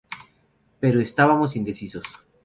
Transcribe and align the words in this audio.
Pero 0.81 0.99
estábamos 0.99 1.55
indecisos. 1.55 2.05